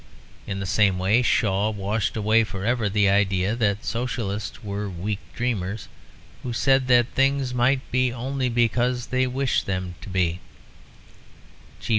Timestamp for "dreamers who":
5.35-6.53